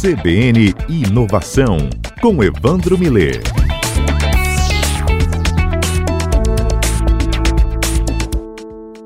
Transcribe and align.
CBN 0.00 0.72
Inovação, 0.88 1.76
com 2.20 2.44
Evandro 2.44 2.96
Miller. 2.96 3.42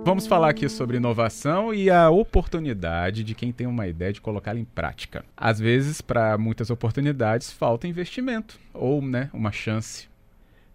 Vamos 0.04 0.26
falar 0.26 0.50
aqui 0.50 0.68
sobre 0.68 0.98
inovação 0.98 1.72
e 1.72 1.88
a 1.88 2.10
oportunidade 2.10 3.24
de 3.24 3.34
quem 3.34 3.50
tem 3.50 3.66
uma 3.66 3.86
ideia 3.86 4.12
de 4.12 4.20
colocá-la 4.20 4.60
em 4.60 4.66
prática. 4.66 5.24
Às 5.34 5.59
vezes, 5.59 6.02
para 6.02 6.36
muitas 6.36 6.68
oportunidades, 6.68 7.50
falta 7.50 7.88
investimento 7.88 8.61
ou 8.74 9.00
né, 9.00 9.30
uma 9.32 9.50
chance. 9.50 10.11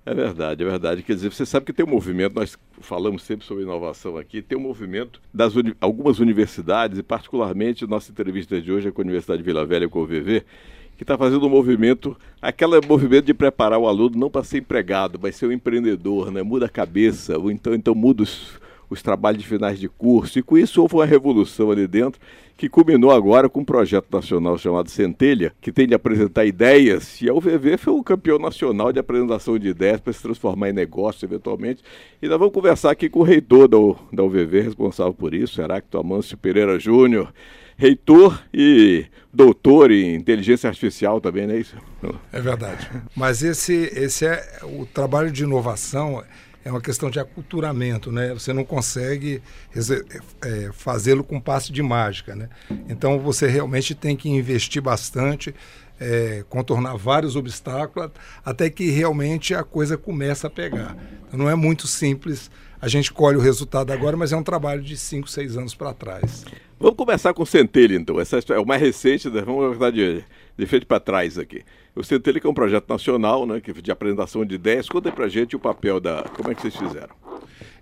É 0.07 0.13
verdade, 0.13 0.63
é 0.63 0.65
verdade. 0.65 1.03
Quer 1.03 1.15
dizer, 1.15 1.29
você 1.29 1.45
sabe 1.45 1.65
que 1.65 1.73
tem 1.73 1.85
um 1.85 1.89
movimento, 1.89 2.33
nós 2.33 2.57
falamos 2.79 3.23
sempre 3.23 3.45
sobre 3.45 3.65
inovação 3.65 4.15
aqui, 4.15 4.41
tem 4.41 4.57
um 4.57 4.61
movimento 4.61 5.19
das 5.33 5.53
uni 5.53 5.75
algumas 5.81 6.19
universidades, 6.19 6.97
e 6.97 7.03
particularmente 7.03 7.85
nossa 7.85 8.09
entrevista 8.09 8.61
de 8.61 8.71
hoje 8.71 8.87
é 8.87 8.91
com 8.91 9.01
a 9.01 9.03
Universidade 9.03 9.39
de 9.39 9.45
Vila 9.45 9.65
Velha, 9.65 9.89
com 9.89 9.99
o 9.99 10.05
VV, 10.05 10.45
que 10.95 11.03
está 11.03 11.17
fazendo 11.17 11.45
um 11.45 11.49
movimento, 11.49 12.15
aquele 12.41 12.79
movimento 12.87 13.25
de 13.25 13.33
preparar 13.33 13.77
o 13.77 13.85
aluno 13.85 14.17
não 14.17 14.29
para 14.29 14.45
ser 14.45 14.59
empregado, 14.59 15.19
mas 15.21 15.35
ser 15.35 15.47
um 15.47 15.51
empreendedor, 15.51 16.31
né? 16.31 16.41
Muda 16.41 16.67
a 16.67 16.69
cabeça, 16.69 17.37
ou 17.37 17.51
então, 17.51 17.75
então 17.75 17.93
muda 17.93 18.23
os, 18.23 18.57
os 18.89 19.01
trabalhos 19.01 19.41
de 19.41 19.47
finais 19.47 19.79
de 19.79 19.87
curso, 19.87 20.39
e 20.39 20.43
com 20.43 20.57
isso 20.57 20.81
houve 20.81 20.95
uma 20.95 21.05
revolução 21.05 21.71
ali 21.71 21.87
dentro, 21.87 22.19
que 22.57 22.67
culminou 22.67 23.11
agora 23.11 23.47
com 23.47 23.59
um 23.59 23.65
projeto 23.65 24.07
nacional 24.11 24.57
chamado 24.57 24.89
Centelha, 24.89 25.53
que 25.61 25.71
tem 25.71 25.87
de 25.87 25.93
apresentar 25.93 26.45
ideias, 26.45 27.21
e 27.21 27.29
a 27.29 27.33
UVV 27.33 27.77
foi 27.77 27.93
o 27.93 28.03
campeão 28.03 28.39
nacional 28.39 28.91
de 28.91 28.99
apresentação 28.99 29.59
de 29.59 29.67
ideias 29.67 29.99
para 29.99 30.11
se 30.11 30.21
transformar 30.21 30.69
em 30.69 30.73
negócio 30.73 31.25
eventualmente. 31.25 31.83
E 32.21 32.27
nós 32.27 32.39
vamos 32.39 32.53
conversar 32.53 32.91
aqui 32.91 33.09
com 33.09 33.19
o 33.19 33.23
reitor 33.23 33.67
da, 33.67 33.77
da 34.11 34.23
UVV, 34.23 34.61
responsável 34.61 35.13
por 35.13 35.35
isso, 35.35 35.61
Heráclito 35.61 35.99
Amâncio 35.99 36.35
Pereira 36.35 36.79
Júnior, 36.79 37.31
reitor 37.77 38.41
e 38.51 39.05
doutor 39.31 39.91
em 39.91 40.15
inteligência 40.15 40.67
artificial 40.67 41.21
também, 41.21 41.45
não 41.45 41.53
é 41.53 41.59
isso? 41.59 41.75
É 42.33 42.41
verdade. 42.41 42.89
Mas 43.15 43.43
esse, 43.43 43.91
esse 43.95 44.25
é 44.25 44.61
o 44.63 44.83
trabalho 44.85 45.31
de 45.31 45.43
inovação 45.43 46.23
é 46.67 46.71
uma 46.71 46.81
questão 46.81 47.09
de 47.09 47.17
aculturamento, 47.17 48.11
né? 48.11 48.33
Você 48.33 48.51
não 48.51 48.65
consegue 48.65 49.41
é, 50.43 50.69
fazê-lo 50.73 51.23
com 51.23 51.39
passe 51.39 51.71
de 51.71 51.81
mágica, 51.81 52.35
né? 52.35 52.49
Então 52.89 53.19
você 53.19 53.47
realmente 53.47 53.95
tem 53.95 54.17
que 54.17 54.27
investir 54.27 54.81
bastante, 54.81 55.55
é, 55.97 56.43
contornar 56.49 56.97
vários 56.97 57.37
obstáculos, 57.37 58.11
até 58.43 58.69
que 58.69 58.89
realmente 58.89 59.55
a 59.55 59.63
coisa 59.63 59.97
começa 59.97 60.47
a 60.47 60.49
pegar. 60.49 60.97
Então, 61.25 61.39
não 61.39 61.49
é 61.49 61.55
muito 61.55 61.87
simples. 61.87 62.51
A 62.81 62.89
gente 62.89 63.13
colhe 63.13 63.37
o 63.37 63.41
resultado 63.41 63.93
agora, 63.93 64.17
mas 64.17 64.33
é 64.33 64.37
um 64.37 64.43
trabalho 64.43 64.81
de 64.81 64.97
5, 64.97 65.29
6 65.29 65.57
anos 65.57 65.73
para 65.73 65.93
trás. 65.93 66.43
Vamos 66.77 66.97
começar 66.97 67.33
com 67.33 67.43
o 67.43 67.45
Centelha, 67.45 67.95
então. 67.95 68.19
Essa 68.19 68.39
é 68.49 68.59
o 68.59 68.65
mais 68.65 68.81
recente, 68.81 69.29
né? 69.29 69.41
vamos 69.41 69.77
começar 69.77 69.91
de, 69.91 70.21
de 70.57 70.65
frente 70.65 70.85
para 70.85 70.99
trás 70.99 71.39
aqui. 71.39 71.63
O 71.97 72.03
Centelha 72.03 72.39
é 72.43 72.47
um 72.47 72.53
projeto 72.53 72.87
nacional, 72.87 73.47
né, 73.47 73.59
de 73.59 73.91
apresentação 73.91 74.45
de 74.45 74.53
ideias. 74.53 74.87
Conta 74.87 75.11
para 75.11 75.25
a 75.25 75.29
gente 75.29 75.55
o 75.55 75.59
papel 75.59 75.99
da... 75.99 76.21
Como 76.23 76.51
é 76.51 76.53
que 76.53 76.61
vocês 76.61 76.75
fizeram? 76.75 77.15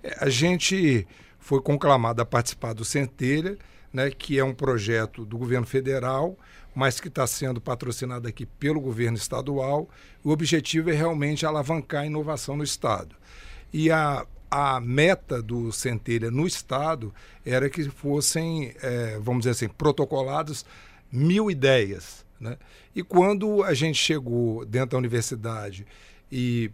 É, 0.01 0.15
a 0.21 0.29
gente 0.29 1.05
foi 1.37 1.61
conclamado 1.61 2.21
a 2.21 2.25
participar 2.25 2.73
do 2.73 2.85
Centelha, 2.85 3.57
né, 3.91 4.09
que 4.09 4.39
é 4.39 4.43
um 4.43 4.53
projeto 4.53 5.25
do 5.25 5.37
governo 5.37 5.67
federal, 5.67 6.37
mas 6.73 6.99
que 7.01 7.09
está 7.09 7.27
sendo 7.27 7.59
patrocinado 7.59 8.25
aqui 8.25 8.45
pelo 8.45 8.79
governo 8.79 9.17
estadual. 9.17 9.89
O 10.23 10.31
objetivo 10.31 10.89
é 10.89 10.93
realmente 10.93 11.45
alavancar 11.45 12.03
a 12.03 12.05
inovação 12.05 12.55
no 12.55 12.63
Estado. 12.63 13.17
E 13.73 13.91
a, 13.91 14.25
a 14.49 14.79
meta 14.79 15.41
do 15.41 15.73
Centelha 15.73 16.31
no 16.31 16.47
Estado 16.47 17.13
era 17.45 17.69
que 17.69 17.83
fossem, 17.89 18.73
é, 18.81 19.19
vamos 19.19 19.41
dizer 19.41 19.51
assim, 19.51 19.67
protocoladas 19.67 20.65
mil 21.11 21.51
ideias. 21.51 22.24
Né? 22.39 22.57
E 22.95 23.03
quando 23.03 23.63
a 23.63 23.73
gente 23.73 23.97
chegou 23.97 24.65
dentro 24.65 24.91
da 24.91 24.97
universidade 24.97 25.85
e 26.31 26.71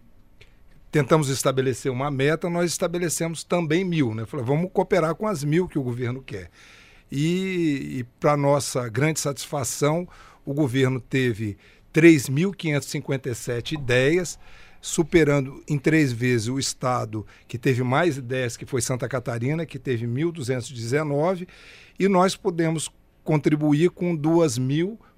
tentamos 0.90 1.28
estabelecer 1.28 1.90
uma 1.90 2.10
meta, 2.10 2.50
nós 2.50 2.70
estabelecemos 2.70 3.42
também 3.42 3.84
mil. 3.84 4.14
Né? 4.14 4.26
Falei, 4.26 4.44
vamos 4.44 4.70
cooperar 4.72 5.14
com 5.14 5.26
as 5.26 5.42
mil 5.42 5.66
que 5.66 5.78
o 5.78 5.82
governo 5.82 6.22
quer. 6.22 6.50
E, 7.10 7.98
e 7.98 8.04
para 8.18 8.36
nossa 8.36 8.88
grande 8.88 9.20
satisfação, 9.20 10.08
o 10.44 10.52
governo 10.52 11.00
teve 11.00 11.56
3.557 11.92 13.72
ideias, 13.72 14.38
superando 14.80 15.62
em 15.68 15.78
três 15.78 16.10
vezes 16.12 16.48
o 16.48 16.58
estado 16.58 17.26
que 17.46 17.58
teve 17.58 17.82
mais 17.82 18.16
ideias, 18.16 18.56
que 18.56 18.66
foi 18.66 18.80
Santa 18.80 19.08
Catarina, 19.08 19.64
que 19.64 19.78
teve 19.78 20.06
1.219, 20.06 21.46
e 21.98 22.08
nós 22.08 22.34
podemos 22.34 22.90
contribuir 23.22 23.90
com 23.90 24.16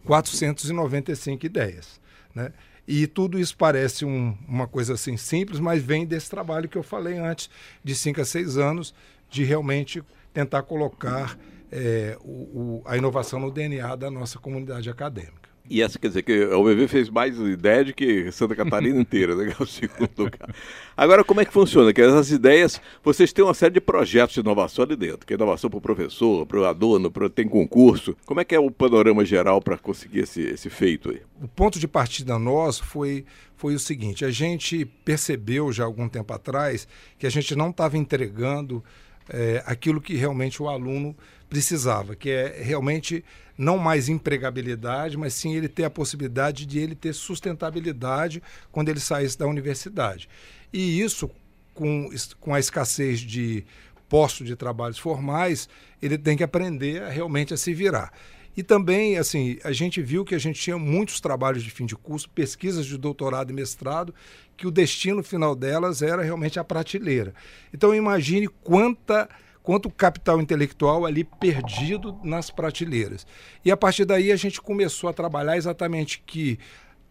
2.495 0.06 1.44
ideias. 1.44 2.00
Né? 2.34 2.52
E 2.86 3.06
tudo 3.06 3.38
isso 3.38 3.56
parece 3.56 4.04
um, 4.04 4.36
uma 4.46 4.66
coisa 4.66 4.94
assim 4.94 5.16
simples, 5.16 5.58
mas 5.58 5.82
vem 5.82 6.06
desse 6.06 6.28
trabalho 6.28 6.68
que 6.68 6.76
eu 6.76 6.82
falei 6.82 7.18
antes, 7.18 7.48
de 7.82 7.94
5 7.94 8.20
a 8.20 8.24
6 8.24 8.58
anos, 8.58 8.94
de 9.30 9.42
realmente 9.44 10.02
tentar 10.32 10.62
colocar 10.62 11.38
é, 11.72 12.16
o, 12.20 12.30
o, 12.30 12.82
a 12.84 12.96
inovação 12.96 13.40
no 13.40 13.50
DNA 13.50 13.96
da 13.96 14.10
nossa 14.10 14.38
comunidade 14.38 14.90
acadêmica. 14.90 15.43
E 15.68 15.80
essa 15.80 15.98
quer 15.98 16.08
dizer 16.08 16.22
que 16.22 16.42
a 16.52 16.58
UBV 16.58 16.86
fez 16.88 17.08
mais 17.08 17.38
ideia 17.38 17.84
do 17.84 17.94
que 17.94 18.30
Santa 18.30 18.54
Catarina 18.54 19.00
inteira, 19.00 19.34
né? 19.34 19.44
É 19.58 19.62
o 19.62 19.66
segundo 19.66 20.10
lugar. 20.18 20.54
Agora, 20.96 21.22
como 21.22 21.40
é 21.40 21.44
que 21.44 21.52
funciona? 21.52 21.92
Que 21.92 22.02
essas 22.02 22.30
ideias, 22.30 22.80
vocês 23.02 23.32
têm 23.32 23.44
uma 23.44 23.54
série 23.54 23.74
de 23.74 23.80
projetos 23.80 24.34
de 24.34 24.40
inovação 24.40 24.84
ali 24.84 24.96
dentro, 24.96 25.26
que 25.26 25.32
é 25.32 25.36
inovação 25.36 25.70
para 25.70 25.78
o 25.78 25.80
professor, 25.80 26.44
para 26.44 26.58
o 26.58 26.64
aluno, 26.64 27.10
pra, 27.10 27.30
tem 27.30 27.48
concurso. 27.48 28.16
Como 28.26 28.40
é 28.40 28.44
que 28.44 28.54
é 28.54 28.58
o 28.58 28.70
panorama 28.70 29.24
geral 29.24 29.60
para 29.62 29.78
conseguir 29.78 30.20
esse, 30.20 30.42
esse 30.42 30.68
feito 30.68 31.10
aí? 31.10 31.22
O 31.40 31.48
ponto 31.48 31.78
de 31.78 31.88
partida 31.88 32.38
nosso 32.38 32.84
foi, 32.84 33.24
foi 33.56 33.74
o 33.74 33.78
seguinte: 33.78 34.24
a 34.24 34.30
gente 34.30 34.84
percebeu 35.04 35.72
já 35.72 35.84
algum 35.84 36.08
tempo 36.08 36.32
atrás 36.32 36.86
que 37.18 37.26
a 37.26 37.30
gente 37.30 37.54
não 37.54 37.70
estava 37.70 37.96
entregando 37.96 38.82
é, 39.28 39.62
aquilo 39.66 40.00
que 40.00 40.14
realmente 40.14 40.62
o 40.62 40.68
aluno 40.68 41.16
precisava, 41.48 42.16
que 42.16 42.30
é 42.30 42.60
realmente 42.62 43.24
não 43.56 43.78
mais 43.78 44.08
empregabilidade, 44.08 45.16
mas 45.16 45.34
sim 45.34 45.54
ele 45.54 45.68
ter 45.68 45.84
a 45.84 45.90
possibilidade 45.90 46.66
de 46.66 46.78
ele 46.78 46.94
ter 46.94 47.12
sustentabilidade 47.12 48.42
quando 48.72 48.88
ele 48.88 49.00
saísse 49.00 49.38
da 49.38 49.46
universidade. 49.46 50.28
E 50.72 51.00
isso, 51.00 51.30
com, 51.72 52.10
com 52.40 52.54
a 52.54 52.58
escassez 52.58 53.20
de 53.20 53.64
postos 54.08 54.46
de 54.46 54.56
trabalhos 54.56 54.98
formais, 54.98 55.68
ele 56.02 56.18
tem 56.18 56.36
que 56.36 56.42
aprender 56.42 57.02
realmente 57.08 57.54
a 57.54 57.56
se 57.56 57.72
virar. 57.72 58.12
E 58.56 58.62
também, 58.62 59.18
assim, 59.18 59.58
a 59.64 59.72
gente 59.72 60.00
viu 60.00 60.24
que 60.24 60.34
a 60.34 60.38
gente 60.38 60.60
tinha 60.60 60.78
muitos 60.78 61.20
trabalhos 61.20 61.62
de 61.62 61.70
fim 61.70 61.86
de 61.86 61.96
curso, 61.96 62.28
pesquisas 62.30 62.86
de 62.86 62.96
doutorado 62.96 63.50
e 63.50 63.52
mestrado, 63.52 64.14
que 64.56 64.66
o 64.66 64.70
destino 64.70 65.22
final 65.22 65.54
delas 65.54 66.02
era 66.02 66.22
realmente 66.22 66.58
a 66.58 66.64
prateleira. 66.64 67.34
Então, 67.72 67.94
imagine 67.94 68.48
quanta 68.48 69.28
quanto 69.64 69.90
capital 69.90 70.42
intelectual 70.42 71.06
ali 71.06 71.24
perdido 71.24 72.20
nas 72.22 72.50
prateleiras. 72.50 73.26
E 73.64 73.70
a 73.70 73.76
partir 73.76 74.04
daí 74.04 74.30
a 74.30 74.36
gente 74.36 74.60
começou 74.60 75.08
a 75.08 75.12
trabalhar 75.14 75.56
exatamente 75.56 76.22
que 76.24 76.58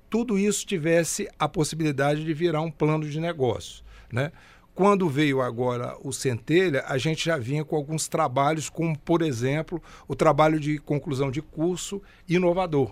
tudo 0.07 0.37
isso 0.37 0.63
tivesse 0.63 1.27
a 1.39 1.49
possibilidade 1.49 2.23
de 2.23 2.31
virar 2.31 2.61
um 2.61 2.69
plano 2.69 3.09
de 3.09 3.19
negócio, 3.19 3.83
né? 4.11 4.31
Quando 4.75 5.07
veio 5.07 5.39
agora 5.39 5.95
o 6.03 6.11
Centelha, 6.11 6.84
a 6.88 6.97
gente 6.97 7.25
já 7.25 7.38
vinha 7.38 7.63
com 7.63 7.75
alguns 7.75 8.07
trabalhos, 8.07 8.69
como, 8.69 8.97
por 8.97 9.22
exemplo, 9.22 9.79
o 10.07 10.16
trabalho 10.16 10.59
de 10.59 10.79
conclusão 10.79 11.29
de 11.29 11.44
curso 11.44 12.01
inovador, 12.28 12.91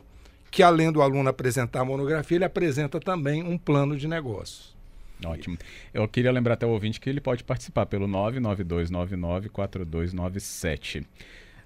que 0.52 0.62
além 0.62 0.92
do 0.92 1.02
aluno 1.02 1.30
apresentar 1.30 1.82
a 1.82 1.86
monografia, 1.86 2.38
ele 2.38 2.46
apresenta 2.46 3.00
também 3.00 3.42
um 3.42 3.58
plano 3.58 3.98
de 3.98 4.08
negócios. 4.08 4.80
Ótimo. 5.26 5.58
Eu 5.94 6.08
queria 6.08 6.32
lembrar 6.32 6.54
até 6.56 6.66
o 6.66 6.70
ouvinte 6.70 7.00
que 7.00 7.08
ele 7.10 7.22
pode 7.22 7.44
participar 7.44 7.86
pelo 7.88 8.08
992994297. 8.08 11.06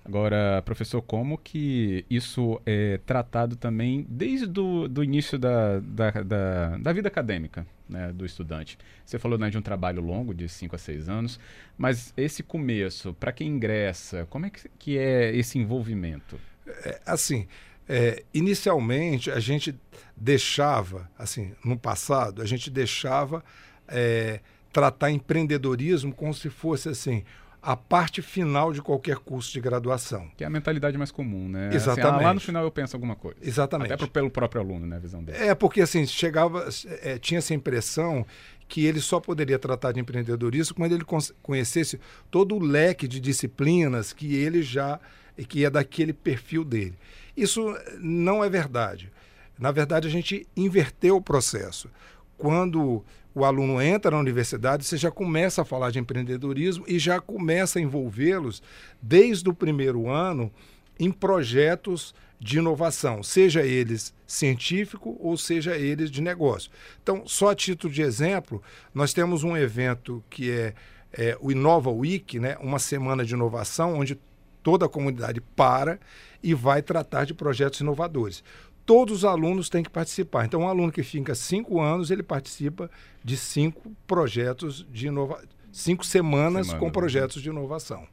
Agora, 0.06 0.62
professor, 0.64 1.02
como 1.02 1.36
que 1.36 2.06
isso 2.08 2.62
é 2.64 3.00
tratado 3.08 3.56
também 3.56 4.06
desde 4.08 4.46
do, 4.46 4.88
do 4.88 5.04
início 5.04 5.40
da, 5.40 5.80
da, 5.80 6.12
da, 6.12 6.78
da 6.78 6.94
vida 6.94 7.08
acadêmica 7.08 7.66
né, 7.90 8.14
do 8.14 8.24
estudante? 8.24 8.78
Você 9.04 9.18
falou 9.18 9.36
né, 9.36 9.50
de 9.50 9.58
um 9.58 9.64
trabalho 9.64 10.04
longo, 10.04 10.32
de 10.32 10.48
5 10.48 10.76
a 10.76 10.78
6 10.78 11.10
anos, 11.10 11.40
mas 11.76 12.14
esse 12.16 12.44
começo, 12.44 13.16
para 13.16 13.32
quem 13.32 13.48
ingressa, 13.48 14.28
como 14.30 14.46
é 14.46 14.52
que, 14.52 14.70
que 14.78 14.96
é 14.96 15.36
esse 15.36 15.58
envolvimento? 15.58 16.40
É, 16.68 17.02
assim, 17.04 17.48
é, 17.90 18.24
inicialmente 18.32 19.32
a 19.32 19.40
gente 19.40 19.76
deixava, 20.16 21.10
assim, 21.18 21.54
no 21.66 21.80
passado, 21.80 22.44
a 22.44 22.46
gente 22.46 22.70
deixava 22.70 23.44
é, 23.88 24.40
tratar 24.72 25.10
empreendedorismo 25.10 26.14
como 26.14 26.32
se 26.32 26.50
fosse 26.52 26.90
assim 26.90 27.24
a 27.66 27.76
parte 27.76 28.22
final 28.22 28.72
de 28.72 28.80
qualquer 28.80 29.18
curso 29.18 29.52
de 29.52 29.60
graduação. 29.60 30.30
Que 30.38 30.44
é 30.44 30.48
a 30.48 30.50
mentalidade 30.52 30.96
mais 31.00 31.10
comum, 31.10 31.50
né? 31.50 31.72
Exatamente. 31.74 32.08
Assim, 32.08 32.24
ah, 32.24 32.28
lá 32.28 32.34
no 32.36 32.40
final 32.40 32.64
eu 32.64 32.70
penso 32.70 32.96
alguma 32.96 33.16
coisa. 33.16 33.40
Exatamente. 33.42 33.92
Até 33.92 34.06
pelo 34.06 34.30
próprio 34.30 34.62
aluno, 34.62 34.86
né? 34.86 34.98
A 34.98 35.00
visão 35.00 35.24
dele. 35.24 35.40
É, 35.40 35.56
porque 35.56 35.82
assim, 35.82 36.06
chegava, 36.06 36.70
é, 37.02 37.18
tinha 37.18 37.40
essa 37.40 37.56
impressão 37.56 38.24
que 38.68 38.86
ele 38.86 39.02
só 39.02 39.20
poderia 39.20 39.58
tratar 39.58 39.94
de 39.94 40.00
empreendedorismo 40.00 40.76
quando 40.76 40.94
ele 40.94 41.04
conhecesse 41.42 42.00
todo 42.30 42.56
o 42.56 42.60
leque 42.60 43.08
de 43.08 43.20
disciplinas 43.20 44.14
que 44.14 44.36
ele 44.36 44.62
já 44.62 45.00
e 45.36 45.44
que 45.44 45.66
é 45.66 45.70
daquele 45.70 46.14
perfil 46.14 46.64
dele. 46.64 46.94
Isso 47.36 47.76
não 48.00 48.44
é 48.44 48.50
verdade. 48.50 49.12
Na 49.58 49.72
verdade, 49.72 50.08
a 50.08 50.12
gente 50.12 50.48
inverteu 50.56 51.16
o 51.16 51.22
processo. 51.22 51.90
Quando 52.38 53.04
o 53.34 53.44
aluno 53.44 53.82
entra 53.82 54.12
na 54.12 54.20
universidade, 54.20 54.86
você 54.86 54.98
já 54.98 55.12
começa 55.12 55.62
a 55.62 55.66
falar 55.66 55.92
de 55.92 56.00
empreendedorismo 56.00 56.86
e 56.88 56.98
já 56.98 57.20
começa 57.20 57.80
a 57.80 57.82
envolvê-los 57.82 58.64
desde 59.02 59.50
o 59.50 59.54
primeiro 59.54 60.10
ano 60.10 60.52
em 60.98 61.12
projetos 61.12 62.16
de 62.40 62.58
inovação, 62.58 63.24
seja 63.24 63.64
eles 63.64 64.14
científico 64.28 65.18
ou 65.20 65.38
seja 65.38 65.78
eles 65.78 66.12
de 66.12 66.22
negócio. 66.22 66.72
Então, 67.02 67.24
só 67.26 67.50
a 67.50 67.56
título 67.56 67.94
de 67.94 68.02
exemplo, 68.02 68.62
nós 68.94 69.14
temos 69.14 69.44
um 69.44 69.56
evento 69.56 70.24
que 70.30 70.52
é, 70.52 70.74
é 71.12 71.38
o 71.40 71.52
Inova 71.52 71.90
Week, 71.90 72.40
né, 72.40 72.58
uma 72.60 72.80
semana 72.80 73.26
de 73.26 73.34
inovação, 73.34 74.00
onde 74.00 74.20
toda 74.62 74.86
a 74.86 74.90
comunidade 74.90 75.42
para 75.42 76.00
e 76.42 76.54
vai 76.54 76.82
tratar 76.82 77.26
de 77.26 77.34
projetos 77.34 77.80
inovadores 77.80 78.44
todos 78.86 79.20
os 79.20 79.26
alunos 79.26 79.70
têm 79.70 79.84
que 79.84 79.90
participar. 79.90 80.46
Então, 80.46 80.62
um 80.62 80.68
aluno 80.68 80.92
que 80.92 81.04
fica 81.04 81.34
cinco 81.34 81.82
anos, 81.82 82.12
ele 82.12 82.24
participa 82.24 82.90
de 83.24 83.36
cinco 83.36 83.92
projetos 84.06 84.86
de 84.92 85.08
inovação, 85.08 85.48
cinco 85.72 86.06
semanas 86.06 86.68
Semana, 86.68 86.80
com 86.80 86.86
né? 86.86 86.92
projetos 86.92 87.42
de 87.42 87.50
inovação. 87.50 88.08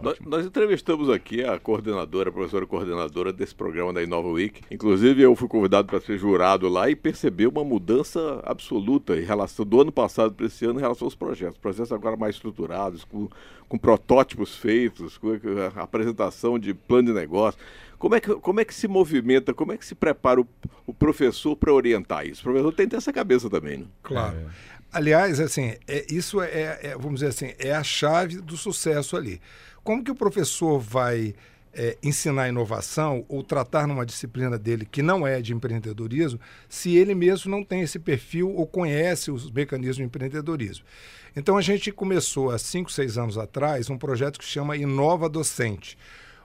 Nós, 0.00 0.16
nós, 0.24 0.46
entrevistamos 0.46 1.10
aqui 1.10 1.42
a 1.42 1.58
coordenadora, 1.58 2.30
a 2.30 2.32
professora 2.32 2.64
coordenadora 2.64 3.32
desse 3.32 3.52
programa 3.52 3.92
da 3.92 4.00
Inova 4.00 4.28
Week. 4.28 4.60
Inclusive, 4.70 5.22
eu 5.22 5.34
fui 5.34 5.48
convidado 5.48 5.88
para 5.88 6.00
ser 6.00 6.16
jurado 6.16 6.68
lá 6.68 6.88
e 6.88 6.94
percebi 6.94 7.48
uma 7.48 7.64
mudança 7.64 8.40
absoluta 8.44 9.16
em 9.16 9.24
relação 9.24 9.66
do 9.66 9.80
ano 9.80 9.90
passado 9.90 10.34
para 10.34 10.46
esse 10.46 10.64
ano 10.64 10.78
em 10.78 10.82
relação 10.82 11.06
aos 11.06 11.16
projetos. 11.16 11.58
Projetos 11.58 11.90
agora 11.90 12.16
mais 12.16 12.36
estruturados, 12.36 13.02
com, 13.04 13.28
com 13.68 13.76
protótipos 13.76 14.54
feitos, 14.54 15.18
com 15.18 15.30
a 15.74 15.82
apresentação 15.82 16.60
de 16.60 16.72
plano 16.72 17.08
de 17.08 17.14
negócio. 17.14 17.58
Como 17.98 18.14
é 18.14 18.20
que, 18.20 18.34
como 18.36 18.60
é 18.60 18.64
que 18.64 18.74
se 18.74 18.86
movimenta, 18.86 19.52
como 19.52 19.72
é 19.72 19.76
que 19.76 19.84
se 19.84 19.94
prepara 19.94 20.40
o, 20.40 20.46
o 20.86 20.94
professor 20.94 21.56
para 21.56 21.72
orientar 21.72 22.26
isso? 22.26 22.40
O 22.42 22.44
professor 22.44 22.72
tem 22.72 22.86
que 22.86 22.90
ter 22.92 22.96
essa 22.96 23.12
cabeça 23.12 23.50
também, 23.50 23.78
né? 23.78 23.86
Claro. 24.02 24.36
É. 24.36 24.46
Aliás, 24.92 25.40
assim, 25.40 25.74
é, 25.86 26.06
isso 26.08 26.40
é, 26.40 26.78
é, 26.82 26.96
vamos 26.98 27.20
dizer 27.20 27.28
assim, 27.28 27.52
é 27.58 27.72
a 27.72 27.82
chave 27.82 28.40
do 28.40 28.56
sucesso 28.56 29.16
ali. 29.16 29.40
Como 29.82 30.02
que 30.02 30.10
o 30.10 30.14
professor 30.14 30.78
vai 30.78 31.34
é, 31.74 31.98
ensinar 32.02 32.48
inovação 32.48 33.24
ou 33.28 33.42
tratar 33.42 33.86
numa 33.86 34.06
disciplina 34.06 34.58
dele 34.58 34.86
que 34.90 35.02
não 35.02 35.26
é 35.26 35.40
de 35.40 35.52
empreendedorismo, 35.52 36.40
se 36.68 36.96
ele 36.96 37.14
mesmo 37.14 37.50
não 37.50 37.62
tem 37.62 37.82
esse 37.82 37.98
perfil 37.98 38.54
ou 38.54 38.66
conhece 38.66 39.30
os 39.30 39.50
mecanismos 39.50 39.96
de 39.96 40.04
empreendedorismo? 40.04 40.84
Então 41.36 41.56
a 41.56 41.60
gente 41.60 41.92
começou 41.92 42.50
há 42.50 42.58
cinco, 42.58 42.90
seis 42.90 43.18
anos 43.18 43.36
atrás 43.36 43.90
um 43.90 43.98
projeto 43.98 44.38
que 44.38 44.44
chama 44.44 44.76
Inova 44.76 45.28
Docente 45.28 45.98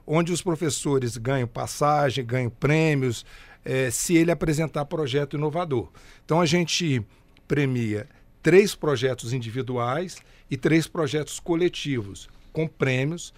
onde 0.05 0.31
os 0.31 0.41
professores 0.41 1.17
ganham 1.17 1.47
passagem, 1.47 2.25
ganham 2.25 2.49
prêmios, 2.49 3.25
é, 3.63 3.89
se 3.89 4.15
ele 4.15 4.31
apresentar 4.31 4.85
projeto 4.85 5.37
inovador. 5.37 5.89
Então 6.25 6.41
a 6.41 6.45
gente 6.45 7.05
premia 7.47 8.07
três 8.41 8.75
projetos 8.75 9.31
individuais 9.33 10.17
e 10.49 10.57
três 10.57 10.87
projetos 10.87 11.39
coletivos 11.39 12.29
com 12.51 12.67
prêmios. 12.67 13.33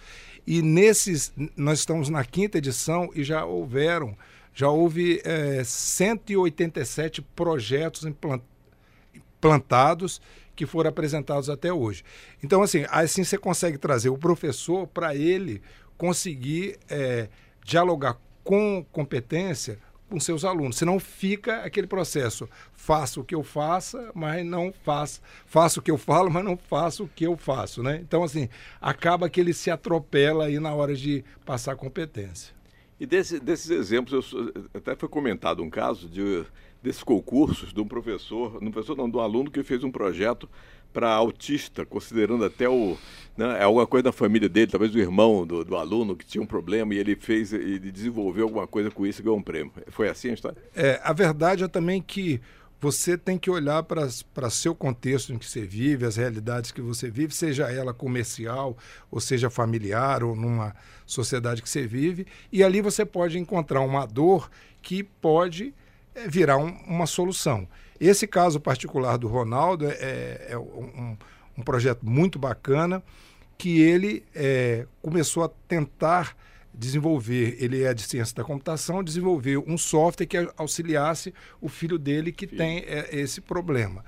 E 0.46 0.62
nesses, 0.62 1.32
nós 1.56 1.80
estamos 1.80 2.08
na 2.08 2.24
quinta 2.24 2.58
edição 2.58 3.10
e 3.14 3.24
já 3.24 3.44
houveram, 3.44 4.16
já 4.54 4.68
houve 4.68 5.20
é, 5.24 5.62
187 5.64 7.22
projetos 7.22 8.04
implantados 9.14 10.20
que 10.54 10.66
foram 10.66 10.88
apresentados 10.88 11.50
até 11.50 11.72
hoje. 11.72 12.02
Então, 12.42 12.62
assim, 12.62 12.84
assim 12.88 13.22
você 13.22 13.36
consegue 13.36 13.76
trazer 13.76 14.08
o 14.08 14.16
professor 14.16 14.86
para 14.86 15.14
ele 15.14 15.60
conseguir 15.96 16.78
é, 16.88 17.28
dialogar 17.64 18.18
com 18.44 18.84
competência 18.92 19.78
com 20.08 20.20
seus 20.20 20.44
alunos. 20.44 20.76
Senão 20.76 21.00
fica 21.00 21.62
aquele 21.62 21.86
processo. 21.86 22.48
Faço 22.72 23.20
o 23.20 23.24
que 23.24 23.34
eu 23.34 23.42
faça, 23.42 24.10
mas 24.14 24.44
não 24.44 24.72
faço. 24.84 25.20
Faço 25.46 25.80
o 25.80 25.82
que 25.82 25.90
eu 25.90 25.98
falo, 25.98 26.30
mas 26.30 26.44
não 26.44 26.56
faço 26.56 27.04
o 27.04 27.08
que 27.08 27.26
eu 27.26 27.36
faço. 27.36 27.82
Né? 27.82 28.00
Então, 28.02 28.22
assim, 28.22 28.48
acaba 28.80 29.28
que 29.28 29.40
ele 29.40 29.52
se 29.52 29.70
atropela 29.70 30.46
aí 30.46 30.60
na 30.60 30.72
hora 30.74 30.94
de 30.94 31.24
passar 31.44 31.76
competência. 31.76 32.54
E 32.98 33.04
desse, 33.04 33.38
desses 33.38 33.70
exemplos, 33.70 34.32
eu, 34.32 34.52
até 34.72 34.94
foi 34.94 35.08
comentado 35.08 35.62
um 35.62 35.68
caso 35.68 36.08
de, 36.08 36.44
desses 36.82 37.02
concursos 37.02 37.72
de 37.72 37.80
um 37.80 37.86
professor, 37.86 38.62
um 38.62 38.70
professor 38.70 38.96
não, 38.96 39.08
de 39.08 39.16
um 39.16 39.20
aluno 39.20 39.50
que 39.50 39.62
fez 39.62 39.82
um 39.82 39.90
projeto 39.90 40.48
para 40.92 41.10
autista, 41.10 41.84
considerando 41.84 42.44
até 42.44 42.68
o. 42.68 42.96
Né, 43.36 43.58
é 43.58 43.64
alguma 43.64 43.86
coisa 43.86 44.04
da 44.04 44.12
família 44.12 44.48
dele, 44.48 44.70
talvez 44.70 44.94
o 44.94 44.98
irmão 44.98 45.46
do, 45.46 45.62
do, 45.62 45.76
aluno 45.76 46.16
que 46.16 46.24
tinha 46.24 46.40
um 46.40 46.46
problema 46.46 46.94
e 46.94 46.98
ele 46.98 47.14
fez, 47.14 47.52
e 47.52 47.78
desenvolveu 47.78 48.44
alguma 48.44 48.66
coisa 48.66 48.90
com 48.90 49.06
isso 49.06 49.20
e 49.20 49.24
ganhou 49.24 49.36
um 49.36 49.42
prêmio. 49.42 49.70
Foi 49.88 50.08
assim 50.08 50.30
a 50.30 50.32
história? 50.32 50.56
É, 50.74 50.98
a 51.04 51.12
verdade 51.12 51.64
é 51.64 51.68
também 51.68 52.00
que 52.00 52.40
você 52.80 53.16
tem 53.16 53.36
que 53.36 53.50
olhar 53.50 53.82
para 53.82 54.50
seu 54.50 54.74
contexto 54.74 55.32
em 55.32 55.38
que 55.38 55.46
você 55.46 55.66
vive, 55.66 56.06
as 56.06 56.16
realidades 56.16 56.70
que 56.70 56.80
você 56.80 57.10
vive, 57.10 57.34
seja 57.34 57.70
ela 57.70 57.92
comercial, 57.92 58.76
ou 59.10 59.20
seja 59.20 59.50
familiar, 59.50 60.22
ou 60.22 60.36
numa 60.36 60.74
sociedade 61.04 61.62
que 61.62 61.68
você 61.68 61.86
vive, 61.86 62.26
e 62.52 62.62
ali 62.62 62.80
você 62.80 63.04
pode 63.04 63.38
encontrar 63.38 63.80
uma 63.80 64.06
dor 64.06 64.50
que 64.80 65.02
pode 65.02 65.74
é, 66.16 66.26
virar 66.28 66.56
um, 66.56 66.70
uma 66.86 67.06
solução. 67.06 67.68
Esse 68.00 68.26
caso 68.26 68.58
particular 68.58 69.18
do 69.18 69.28
Ronaldo 69.28 69.86
é, 69.86 69.92
é, 69.92 70.46
é 70.50 70.58
um, 70.58 71.16
um, 71.56 71.62
projeto 71.62 72.04
muito 72.04 72.38
bacana 72.38 73.02
que 73.58 73.80
ele 73.80 74.24
é, 74.34 74.86
começou 75.02 75.44
a 75.44 75.48
tentar 75.68 76.34
desenvolver, 76.72 77.56
ele 77.58 77.82
é 77.82 77.92
de 77.94 78.02
ciência 78.02 78.34
da 78.34 78.44
computação, 78.44 79.02
desenvolver 79.04 79.58
um 79.58 79.78
software 79.78 80.26
que 80.26 80.36
auxiliasse 80.56 81.32
o 81.60 81.68
filho 81.68 81.98
dele 81.98 82.32
que 82.32 82.46
tem 82.46 82.78
é, 82.86 83.08
esse 83.12 83.40
problema. 83.40 84.04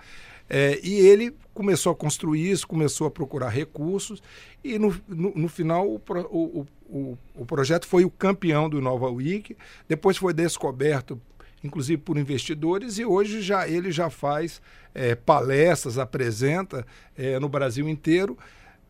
É, 0.50 0.81
e 0.82 0.94
ele 1.00 1.34
começou 1.52 1.93
a 1.93 1.94
construir 1.94 2.50
isso, 2.50 2.66
começou 2.66 3.06
a 3.06 3.11
procurar 3.11 3.50
recursos, 3.50 4.22
e 4.64 4.78
no, 4.78 4.94
no, 5.06 5.32
no 5.34 5.49
final 5.49 5.87
o, 5.87 6.00
o, 6.31 6.66
o, 6.88 7.19
o, 7.34 7.46
projeto 7.46 7.87
foi 7.87 8.04
o 8.04 8.11
campeão 8.11 8.69
do 8.69 8.81
Nova 8.81 9.11
Week, 9.11 9.54
depois 9.87 10.16
foi 10.16 10.32
descoberto 10.32 11.20
inclusive 11.62 12.00
por 12.00 12.16
investidores, 12.16 12.99
e 12.99 13.05
hoje 13.05 13.40
já 13.43 13.69
ele 13.69 13.90
já 13.90 14.10
faz 14.10 14.60
é, 14.94 15.14
palestras, 15.14 15.99
apresenta 15.99 16.87
é, 17.16 17.38
no 17.38 17.49
Brasil 17.49 17.88
inteiro 17.88 18.37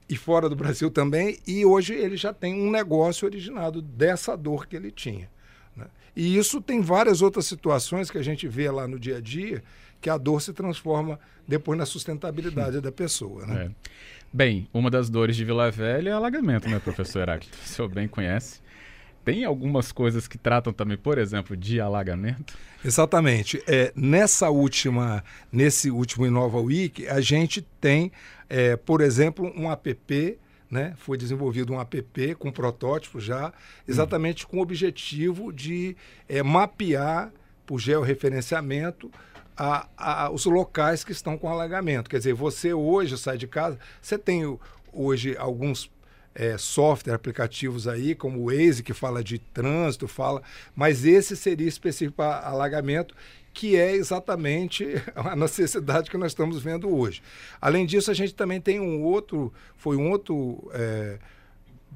e 0.08 0.16
fora 0.16 0.48
do 0.48 0.56
Brasil 0.56 0.90
também, 0.90 1.38
e 1.46 1.64
hoje 1.64 1.94
ele 1.94 2.16
já 2.16 2.32
tem 2.32 2.54
um 2.54 2.70
negócio 2.70 3.26
originado 3.26 3.82
dessa 3.82 4.36
dor 4.36 4.66
que 4.66 4.74
ele 4.74 4.90
tinha. 4.90 5.28
Né? 5.76 5.86
E 6.16 6.36
isso 6.36 6.60
tem 6.60 6.80
várias 6.80 7.20
outras 7.20 7.46
situações 7.46 8.10
que 8.10 8.16
a 8.16 8.22
gente 8.22 8.48
vê 8.48 8.70
lá 8.70 8.88
no 8.88 8.98
dia 8.98 9.18
a 9.18 9.20
dia, 9.20 9.62
que 10.00 10.08
a 10.08 10.16
dor 10.16 10.40
se 10.40 10.52
transforma 10.52 11.18
depois 11.46 11.78
na 11.78 11.84
sustentabilidade 11.84 12.80
da 12.80 12.92
pessoa. 12.92 13.44
Né? 13.46 13.66
É. 13.66 13.70
Bem, 14.32 14.68
uma 14.72 14.90
das 14.90 15.10
dores 15.10 15.36
de 15.36 15.44
Vila 15.44 15.70
Velha 15.70 16.10
é 16.10 16.12
alagamento, 16.12 16.68
né, 16.68 16.78
professor 16.78 17.20
Heráclito? 17.20 17.58
O 17.64 17.68
senhor 17.68 17.88
bem 17.88 18.06
conhece 18.06 18.60
tem 19.28 19.44
algumas 19.44 19.92
coisas 19.92 20.26
que 20.26 20.38
tratam 20.38 20.72
também, 20.72 20.96
por 20.96 21.18
exemplo, 21.18 21.54
de 21.54 21.82
alagamento? 21.82 22.56
Exatamente. 22.82 23.62
É, 23.66 23.92
nessa 23.94 24.48
última, 24.48 25.22
nesse 25.52 25.90
último 25.90 26.26
Inova 26.26 26.58
Week, 26.58 27.06
a 27.06 27.20
gente 27.20 27.60
tem, 27.78 28.10
é, 28.48 28.74
por 28.74 29.02
exemplo, 29.02 29.52
um 29.54 29.70
app 29.70 30.38
né? 30.70 30.94
Foi 30.96 31.18
desenvolvido 31.18 31.74
um 31.74 31.80
app 31.80 32.34
com 32.36 32.50
protótipo 32.50 33.20
já, 33.20 33.52
exatamente 33.86 34.44
hum. 34.44 34.48
com 34.50 34.58
o 34.58 34.60
objetivo 34.60 35.52
de 35.52 35.94
é, 36.26 36.42
mapear 36.42 37.30
por 37.66 37.78
georreferenciamento 37.78 39.10
a, 39.54 39.88
a, 39.96 40.30
os 40.30 40.46
locais 40.46 41.04
que 41.04 41.12
estão 41.12 41.36
com 41.36 41.50
alagamento. 41.50 42.08
Quer 42.08 42.18
dizer, 42.18 42.34
você 42.34 42.72
hoje 42.72 43.18
sai 43.18 43.36
de 43.36 43.46
casa, 43.46 43.78
você 44.00 44.16
tem 44.16 44.58
hoje 44.92 45.36
alguns 45.38 45.90
é, 46.38 46.56
software, 46.56 47.14
aplicativos 47.14 47.88
aí, 47.88 48.14
como 48.14 48.38
o 48.38 48.44
Waze, 48.46 48.84
que 48.84 48.94
fala 48.94 49.24
de 49.24 49.40
trânsito, 49.40 50.06
fala, 50.06 50.40
mas 50.74 51.04
esse 51.04 51.36
seria 51.36 51.66
específico 51.66 52.16
para 52.16 52.46
alagamento, 52.46 53.12
que 53.52 53.74
é 53.74 53.90
exatamente 53.90 54.86
a 55.16 55.34
necessidade 55.34 56.08
que 56.08 56.16
nós 56.16 56.30
estamos 56.30 56.62
vendo 56.62 56.94
hoje. 56.94 57.20
Além 57.60 57.84
disso, 57.84 58.08
a 58.08 58.14
gente 58.14 58.36
também 58.36 58.60
tem 58.60 58.78
um 58.78 59.02
outro, 59.02 59.52
foi 59.76 59.96
um 59.96 60.08
outro 60.10 60.70
é, 60.72 61.18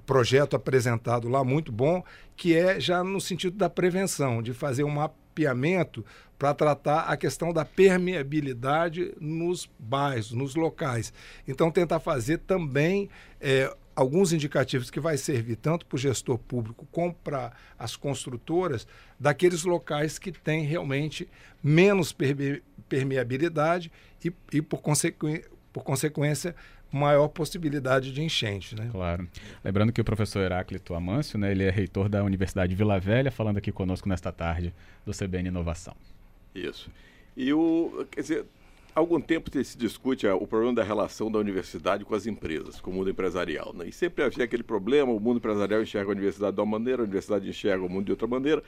projeto 0.04 0.56
apresentado 0.56 1.28
lá, 1.28 1.44
muito 1.44 1.70
bom, 1.70 2.02
que 2.37 2.56
é 2.56 2.80
já 2.80 3.04
no 3.04 3.20
sentido 3.20 3.56
da 3.56 3.70
prevenção, 3.70 4.42
de 4.42 4.52
fazer 4.52 4.82
um 4.82 4.90
mapeamento 4.90 6.04
para 6.37 6.52
tratar 6.52 7.02
a 7.02 7.16
questão 7.16 7.52
da 7.52 7.64
permeabilidade 7.64 9.14
nos 9.20 9.70
bairros, 9.78 10.32
nos 10.32 10.56
locais. 10.56 11.12
Então, 11.46 11.70
tentar 11.70 12.00
fazer 12.00 12.38
também 12.38 13.08
é, 13.40 13.72
alguns 13.94 14.32
indicativos 14.32 14.90
que 14.90 15.00
vai 15.00 15.16
servir 15.16 15.56
tanto 15.56 15.87
para 15.87 15.96
o 15.96 15.99
gestor 15.99 16.38
público 16.38 16.87
como 16.90 17.14
para 17.14 17.52
as 17.78 17.96
construtoras 17.96 18.87
daqueles 19.18 19.64
locais 19.64 20.18
que 20.18 20.32
têm 20.32 20.64
realmente 20.64 21.28
menos 21.62 22.14
permeabilidade 22.88 23.90
e, 24.25 24.32
e 24.52 24.62
por, 24.62 24.80
consequ... 24.80 25.26
por 25.72 25.82
consequência, 25.82 26.54
maior 26.92 27.28
possibilidade 27.28 28.12
de 28.12 28.22
enchente. 28.22 28.76
Né? 28.76 28.88
Claro. 28.92 29.26
Lembrando 29.64 29.92
que 29.92 30.00
o 30.00 30.04
professor 30.04 30.40
Heráclito 30.40 30.94
Amâncio, 30.94 31.38
né, 31.38 31.50
ele 31.50 31.64
é 31.64 31.70
reitor 31.70 32.08
da 32.08 32.22
Universidade 32.22 32.75
Vila 32.75 33.00
Velha, 33.00 33.30
falando 33.30 33.56
aqui 33.56 33.72
conosco 33.72 34.08
nesta 34.08 34.30
tarde 34.30 34.75
do 35.04 35.12
CBN 35.12 35.49
Inovação. 35.49 35.96
Isso. 36.54 36.90
E 37.34 37.52
o, 37.52 38.06
quer 38.11 38.20
dizer, 38.20 38.44
há 38.94 39.00
algum 39.00 39.20
tempo 39.20 39.50
se 39.64 39.76
discute 39.76 40.26
o 40.26 40.46
problema 40.46 40.75
da 40.75 40.82
relação 40.82 41.30
da 41.30 41.38
universidade 41.38 42.04
com 42.04 42.14
as 42.14 42.26
empresas, 42.26 42.80
com 42.80 42.90
o 42.90 42.94
mundo 42.94 43.11
empresarial. 43.11 43.72
Né? 43.75 43.88
E 43.88 43.92
sempre 43.92 44.25
havia 44.25 44.44
aquele 44.44 44.62
problema, 44.62 45.11
o 45.11 45.20
mundo 45.20 45.38
empresarial 45.38 45.82
enxerga 45.82 46.11
a 46.11 46.12
universidade 46.12 46.54
de 46.54 46.61
uma 46.61 46.78
maneira, 46.78 47.02
a 47.02 47.04
universidade 47.04 47.49
enxerga 47.49 47.84
o 47.84 47.88
mundo 47.88 48.06
de 48.06 48.12
outra 48.12 48.26
maneira. 48.26 48.62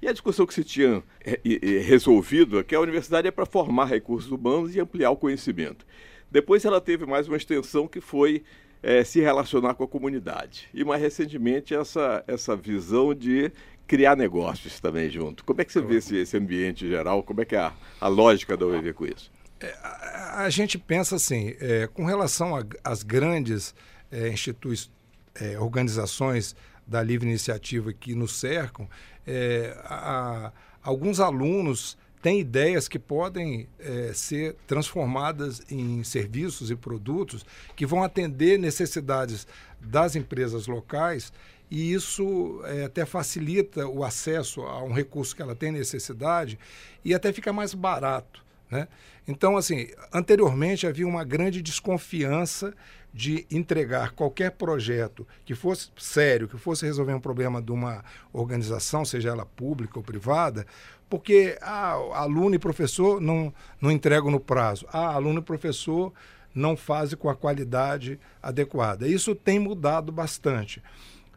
E 0.00 0.08
a 0.08 0.12
discussão 0.12 0.46
que 0.46 0.54
se 0.54 0.64
tinha 0.64 1.02
é, 1.24 1.38
resolvido 1.80 2.58
é 2.58 2.64
que 2.64 2.74
a 2.74 2.80
universidade 2.80 3.28
é 3.28 3.30
para 3.30 3.46
formar 3.46 3.86
recursos 3.86 4.30
humanos 4.30 4.74
e 4.74 4.80
ampliar 4.80 5.10
o 5.10 5.16
conhecimento. 5.16 5.86
Depois 6.30 6.64
ela 6.64 6.80
teve 6.80 7.06
mais 7.06 7.28
uma 7.28 7.36
extensão 7.36 7.86
que 7.86 8.00
foi 8.00 8.42
é, 8.82 9.04
se 9.04 9.20
relacionar 9.20 9.74
com 9.74 9.84
a 9.84 9.88
comunidade. 9.88 10.68
E 10.74 10.82
mais 10.82 11.00
recentemente 11.00 11.72
essa, 11.72 12.24
essa 12.26 12.56
visão 12.56 13.14
de 13.14 13.52
criar 13.86 14.16
negócios 14.16 14.80
também 14.80 15.08
junto. 15.08 15.44
Como 15.44 15.60
é 15.60 15.64
que 15.64 15.72
você 15.72 15.80
vê 15.80 15.96
esse, 15.96 16.16
esse 16.16 16.36
ambiente 16.36 16.88
geral? 16.88 17.22
Como 17.22 17.40
é 17.40 17.44
que 17.44 17.54
é 17.54 17.60
a, 17.60 17.72
a 18.00 18.08
lógica 18.08 18.56
da 18.56 18.66
UEV 18.66 18.92
com 18.92 19.06
isso? 19.06 19.30
É, 19.62 19.78
a, 19.82 20.42
a, 20.44 20.50
gente 20.50 20.76
pensa 20.76 21.16
assim, 21.16 21.54
é, 21.60 21.86
com 21.86 22.04
relação 22.04 22.52
às 22.82 23.02
grandes 23.02 23.74
é, 24.10 24.28
instituições, 24.28 24.90
é, 25.34 25.58
organizações 25.58 26.54
da 26.86 27.02
livre 27.02 27.28
iniciativa 27.28 27.92
que 27.92 28.14
nos 28.14 28.38
cercam, 28.38 28.88
é, 29.26 29.76
a, 29.84 30.52
alguns 30.82 31.20
alunos 31.20 31.96
tem 32.20 32.38
ideias 32.38 32.86
que 32.86 32.98
podem 32.98 33.68
é, 33.80 34.12
ser 34.14 34.54
transformadas 34.66 35.60
em 35.68 36.04
serviços 36.04 36.70
e 36.70 36.76
produtos 36.76 37.44
que 37.74 37.84
vão 37.84 38.02
atender 38.04 38.58
necessidades 38.58 39.46
das 39.80 40.14
empresas 40.14 40.68
locais 40.68 41.32
e 41.68 41.92
isso 41.92 42.60
é, 42.64 42.84
até 42.84 43.04
facilita 43.04 43.88
o 43.88 44.04
acesso 44.04 44.60
a 44.62 44.84
um 44.84 44.92
recurso 44.92 45.34
que 45.34 45.42
ela 45.42 45.56
tem 45.56 45.72
necessidade 45.72 46.58
e 47.04 47.12
até 47.14 47.32
fica 47.32 47.52
mais 47.52 47.74
barato. 47.74 48.44
Né? 48.72 48.88
Então, 49.28 49.58
assim, 49.58 49.88
anteriormente 50.10 50.86
havia 50.86 51.06
uma 51.06 51.24
grande 51.24 51.60
desconfiança 51.60 52.72
de 53.12 53.46
entregar 53.50 54.12
qualquer 54.12 54.52
projeto 54.52 55.28
que 55.44 55.54
fosse 55.54 55.90
sério, 55.98 56.48
que 56.48 56.56
fosse 56.56 56.86
resolver 56.86 57.12
um 57.12 57.20
problema 57.20 57.60
de 57.60 57.70
uma 57.70 58.02
organização, 58.32 59.04
seja 59.04 59.28
ela 59.28 59.44
pública 59.44 59.98
ou 59.98 60.02
privada, 60.02 60.66
porque 61.10 61.58
ah, 61.60 61.92
aluno 62.14 62.54
e 62.54 62.58
professor 62.58 63.20
não, 63.20 63.52
não 63.78 63.90
entregam 63.90 64.30
no 64.30 64.40
prazo. 64.40 64.86
Ah, 64.90 65.12
aluno 65.12 65.40
e 65.40 65.44
professor 65.44 66.10
não 66.54 66.74
fazem 66.74 67.18
com 67.18 67.28
a 67.28 67.36
qualidade 67.36 68.18
adequada. 68.42 69.06
Isso 69.06 69.34
tem 69.34 69.58
mudado 69.58 70.10
bastante. 70.10 70.82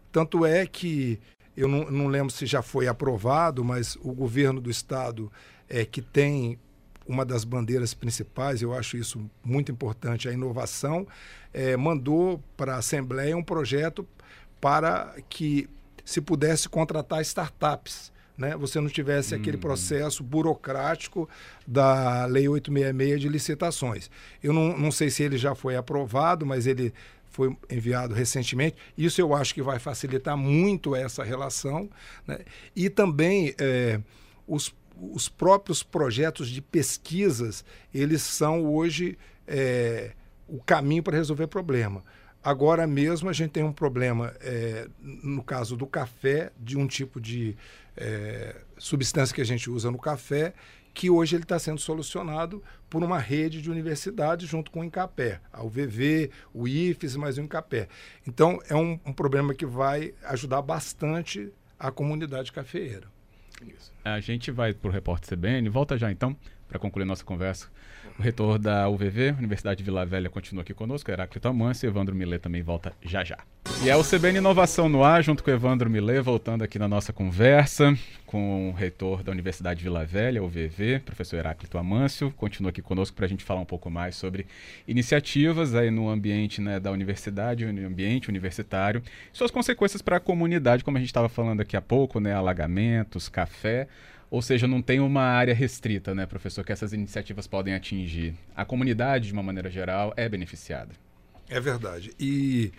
Tanto 0.09 0.45
é 0.45 0.65
que, 0.65 1.19
eu 1.57 1.67
não, 1.67 1.91
não 1.91 2.07
lembro 2.07 2.31
se 2.31 2.45
já 2.45 2.61
foi 2.61 2.87
aprovado, 2.87 3.61
mas 3.61 3.97
o 3.97 4.13
governo 4.13 4.61
do 4.61 4.69
estado 4.71 5.29
é 5.67 5.83
que 5.83 6.01
tem 6.01 6.57
uma 7.07 7.25
das 7.25 7.43
bandeiras 7.43 7.93
principais, 7.93 8.61
eu 8.61 8.73
acho 8.73 8.97
isso 8.97 9.29
muito 9.43 9.71
importante, 9.71 10.27
a 10.27 10.33
inovação, 10.33 11.07
é, 11.53 11.77
mandou 11.77 12.43
para 12.57 12.75
a 12.75 12.77
Assembleia 12.77 13.37
um 13.37 13.43
projeto 13.43 14.07
para 14.59 15.15
que 15.29 15.69
se 16.03 16.21
pudesse 16.21 16.67
contratar 16.67 17.21
startups 17.21 18.13
né, 18.37 18.55
você 18.57 18.79
não 18.79 18.89
tivesse 18.89 19.33
hum. 19.33 19.37
aquele 19.37 19.57
processo 19.57 20.23
burocrático 20.23 21.27
da 21.65 22.25
Lei 22.25 22.47
866 22.47 23.21
de 23.21 23.29
licitações. 23.29 24.09
Eu 24.43 24.53
não, 24.53 24.77
não 24.77 24.91
sei 24.91 25.09
se 25.09 25.23
ele 25.23 25.37
já 25.37 25.55
foi 25.55 25.75
aprovado, 25.75 26.45
mas 26.45 26.67
ele 26.67 26.93
foi 27.31 27.55
enviado 27.69 28.13
recentemente. 28.13 28.77
Isso 28.97 29.19
eu 29.19 29.33
acho 29.33 29.53
que 29.53 29.61
vai 29.61 29.79
facilitar 29.79 30.37
muito 30.37 30.95
essa 30.95 31.23
relação. 31.23 31.89
Né? 32.27 32.39
E 32.75 32.89
também 32.89 33.53
é, 33.59 33.99
os, 34.47 34.73
os 34.99 35.29
próprios 35.29 35.83
projetos 35.83 36.49
de 36.49 36.61
pesquisas, 36.61 37.65
eles 37.93 38.21
são 38.21 38.65
hoje 38.65 39.17
é, 39.47 40.11
o 40.47 40.61
caminho 40.61 41.03
para 41.03 41.17
resolver 41.17 41.47
problema. 41.47 42.03
Agora 42.43 42.85
mesmo 42.85 43.27
a 43.27 43.33
gente 43.33 43.51
tem 43.51 43.63
um 43.63 43.73
problema, 43.73 44.33
é, 44.39 44.87
no 45.01 45.43
caso 45.43 45.75
do 45.75 45.87
café, 45.87 46.51
de 46.59 46.77
um 46.77 46.85
tipo 46.85 47.19
de 47.19 47.57
é, 47.97 48.55
substância 48.77 49.33
que 49.33 49.41
a 49.41 49.45
gente 49.45 49.69
usa 49.69 49.89
no 49.89 49.97
café, 49.97 50.53
que 50.93 51.09
hoje 51.09 51.35
ele 51.35 51.43
está 51.43 51.59
sendo 51.59 51.79
solucionado 51.79 52.63
por 52.89 53.03
uma 53.03 53.19
rede 53.19 53.61
de 53.61 53.69
universidades 53.69 54.47
junto 54.47 54.71
com 54.71 54.79
o 54.79 54.83
Incapé, 54.83 55.41
a 55.51 55.63
UVV, 55.63 56.29
o 56.53 56.67
IFES, 56.67 57.17
mais 57.17 57.37
o 57.37 57.41
Incapé. 57.41 57.89
Então, 58.25 58.59
é 58.69 58.75
um, 58.75 58.97
um 59.05 59.11
problema 59.11 59.53
que 59.53 59.65
vai 59.65 60.13
ajudar 60.23 60.61
bastante 60.61 61.51
a 61.77 61.91
comunidade 61.91 62.51
cafeeira. 62.51 63.14
Isso. 63.61 63.93
A 64.03 64.19
gente 64.19 64.51
vai 64.51 64.73
para 64.73 64.89
o 64.89 64.91
repórter 64.91 65.37
CBN, 65.37 65.69
volta 65.69 65.97
já 65.97 66.11
então, 66.11 66.35
para 66.67 66.79
concluir 66.79 67.05
nossa 67.05 67.23
conversa 67.23 67.67
o 68.17 68.21
reitor 68.21 68.57
da 68.57 68.87
UVV, 68.87 69.35
Universidade 69.37 69.79
de 69.79 69.83
Vila 69.83 70.05
Velha, 70.05 70.29
continua 70.29 70.61
aqui 70.61 70.73
conosco, 70.73 71.11
Heráclito 71.11 71.47
Amâncio, 71.47 71.85
e 71.85 71.89
Evandro 71.89 72.15
Millet 72.15 72.41
também 72.41 72.61
volta 72.61 72.93
já 73.03 73.23
já. 73.23 73.37
E 73.83 73.89
é 73.89 73.95
o 73.95 74.03
CBN 74.03 74.37
Inovação 74.37 74.87
no 74.87 75.03
ar, 75.03 75.21
junto 75.21 75.43
com 75.43 75.51
Evandro 75.51 75.89
Millet, 75.89 76.21
voltando 76.21 76.63
aqui 76.63 76.79
na 76.79 76.87
nossa 76.87 77.11
conversa 77.11 77.93
com 78.25 78.69
o 78.69 78.73
reitor 78.73 79.21
da 79.21 79.31
Universidade 79.31 79.79
de 79.79 79.83
Vila 79.83 80.05
Velha, 80.05 80.41
UVV, 80.41 80.99
professor 80.99 81.37
Heráclito 81.37 81.77
Amâncio, 81.77 82.31
continua 82.31 82.69
aqui 82.69 82.81
conosco 82.81 83.15
para 83.15 83.25
a 83.25 83.29
gente 83.29 83.43
falar 83.43 83.59
um 83.59 83.65
pouco 83.65 83.89
mais 83.89 84.15
sobre 84.15 84.45
iniciativas 84.87 85.75
aí 85.75 85.91
no 85.91 86.09
ambiente 86.09 86.61
né, 86.61 86.79
da 86.79 86.91
universidade, 86.91 87.65
no 87.65 87.87
ambiente 87.87 88.29
universitário, 88.29 89.03
suas 89.33 89.51
consequências 89.51 90.01
para 90.01 90.17
a 90.17 90.19
comunidade, 90.21 90.83
como 90.83 90.95
a 90.95 90.99
gente 90.99 91.09
estava 91.09 91.27
falando 91.27 91.61
aqui 91.61 91.75
há 91.75 91.81
pouco, 91.81 92.19
né, 92.19 92.33
alagamentos, 92.33 93.27
café, 93.27 93.87
ou 94.35 94.41
seja, 94.41 94.67
não 94.67 94.81
tem 94.81 94.99
uma 94.99 95.21
área 95.21 95.55
restrita, 95.55 96.13
né, 96.13 96.25
professor, 96.25 96.65
que 96.65 96.73
essas 96.73 96.91
iniciativas 96.91 97.47
podem 97.47 97.73
atingir. 97.73 98.35
A 98.53 98.65
comunidade, 98.65 99.27
de 99.27 99.31
uma 99.31 99.41
maneira 99.41 99.69
geral, 99.69 100.13
é 100.17 100.27
beneficiada. 100.27 100.93
É 101.47 101.57
verdade. 101.57 102.13
E, 102.19 102.73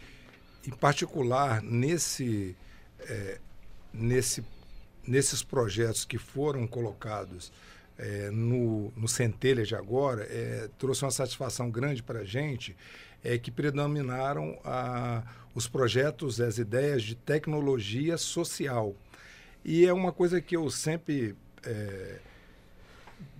em 0.66 0.70
particular, 0.72 1.62
nesse, 1.62 2.54
é, 3.08 3.38
nesse, 3.90 4.44
nesses 5.08 5.42
projetos 5.42 6.04
que 6.04 6.18
foram 6.18 6.66
colocados 6.66 7.50
é, 7.96 8.28
no, 8.30 8.92
no 8.94 9.08
Centelha 9.08 9.64
de 9.64 9.74
agora, 9.74 10.24
é, 10.24 10.68
trouxe 10.76 11.06
uma 11.06 11.10
satisfação 11.10 11.70
grande 11.70 12.02
para 12.02 12.18
a 12.18 12.24
gente, 12.24 12.76
é 13.24 13.38
que 13.38 13.50
predominaram 13.50 14.60
a, 14.62 15.22
os 15.54 15.66
projetos, 15.66 16.38
as 16.38 16.58
ideias 16.58 17.02
de 17.02 17.14
tecnologia 17.14 18.18
social. 18.18 18.94
E 19.64 19.86
é 19.86 19.92
uma 19.94 20.12
coisa 20.12 20.38
que 20.38 20.54
eu 20.54 20.68
sempre 20.68 21.34
é, 21.66 22.18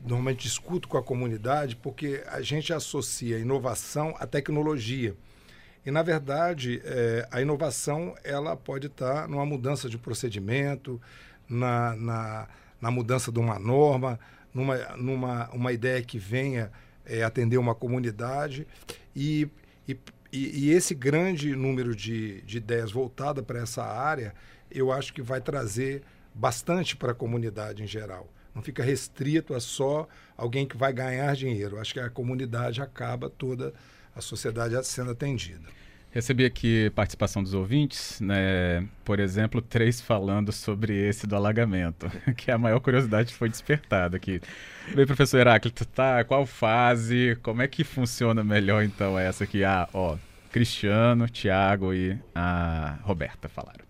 normalmente 0.05 0.43
discuto 0.43 0.89
com 0.89 0.97
a 0.99 1.03
comunidade 1.03 1.77
porque 1.77 2.23
a 2.27 2.41
gente 2.41 2.73
associa 2.73 3.39
inovação 3.39 4.15
à 4.19 4.27
tecnologia. 4.27 5.15
E, 5.85 5.91
na 5.91 6.03
verdade, 6.03 6.83
é, 6.85 7.29
a 7.31 7.41
inovação 7.41 8.17
ela 8.25 8.57
pode 8.57 8.89
estar 8.89 9.29
numa 9.29 9.47
mudança 9.47 9.89
de 9.89 9.97
procedimento, 9.97 11.01
na, 11.49 11.95
na, 11.95 12.49
na 12.81 12.91
mudança 12.91 13.31
de 13.31 13.39
uma 13.39 13.59
norma, 13.59 14.19
numa, 14.53 14.77
numa 14.97 15.49
uma 15.51 15.73
ideia 15.73 16.03
que 16.03 16.19
venha 16.19 16.73
é, 17.05 17.23
atender 17.23 17.57
uma 17.57 17.75
comunidade. 17.75 18.67
E, 19.15 19.49
e, 19.87 19.97
e, 20.33 20.71
esse 20.71 20.95
grande 20.95 21.55
número 21.55 21.95
de, 21.95 22.43
de 22.43 22.59
ideias 22.59 22.91
voltada 22.91 23.43
para 23.43 23.61
essa 23.61 23.85
área, 23.85 24.35
eu 24.71 24.91
acho 24.91 25.13
que 25.15 25.23
vai 25.23 25.41
trazer 25.41 26.03
bastante 26.37 26.95
para 26.97 27.13
a 27.13 27.15
comunidade 27.15 27.83
em 27.83 27.87
geral. 27.87 28.31
Não 28.55 28.63
fica 28.63 28.83
restrito 28.83 29.55
a 29.55 29.61
só 29.61 30.07
alguém 30.37 30.67
que 30.67 30.77
vai 30.77 30.93
ganhar 30.93 31.35
dinheiro. 31.35 31.79
Acho 31.79 31.95
que 31.95 32.01
a 32.01 32.11
comunidade 32.11 32.81
acaba 32.81 33.29
toda 33.29 33.73
a 34.15 34.21
sociedade 34.21 34.75
sendo 34.87 35.11
atendida. 35.11 35.69
Recebi 36.11 36.47
aqui 36.47 36.91
participação 36.95 37.43
dos 37.43 37.53
ouvintes, 37.53 38.19
né? 38.23 38.89
por 39.05 39.21
exemplo, 39.21 39.61
três 39.61 40.01
falando 40.01 40.51
sobre 40.51 40.95
esse 41.07 41.27
do 41.27 41.37
alagamento, 41.37 42.11
que 42.35 42.51
a 42.51 42.57
maior 42.57 42.81
curiosidade 42.81 43.35
foi 43.35 43.51
despertada 43.51 44.17
aqui. 44.17 44.41
Bem, 44.95 45.05
professor 45.05 45.39
Heráclito, 45.39 45.85
tá? 45.85 46.25
Qual 46.25 46.47
fase? 46.47 47.37
Como 47.43 47.61
é 47.61 47.69
que 47.69 47.85
funciona 47.85 48.43
melhor 48.43 48.83
então 48.83 49.19
essa 49.19 49.45
aqui? 49.45 49.63
Ah, 49.63 49.87
ó, 49.93 50.17
Cristiano, 50.51 51.29
Tiago 51.29 51.93
e 51.93 52.19
a 52.35 52.99
Roberta 53.03 53.47
falaram. 53.47 53.86